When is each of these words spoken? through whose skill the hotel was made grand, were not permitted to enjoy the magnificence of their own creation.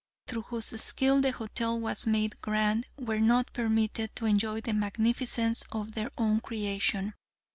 through 0.25 0.41
whose 0.41 0.81
skill 0.81 1.21
the 1.21 1.29
hotel 1.31 1.79
was 1.79 2.07
made 2.07 2.41
grand, 2.41 2.87
were 2.97 3.19
not 3.19 3.53
permitted 3.53 4.15
to 4.15 4.25
enjoy 4.25 4.59
the 4.59 4.73
magnificence 4.73 5.63
of 5.71 5.91
their 5.93 6.09
own 6.17 6.39
creation. 6.41 7.13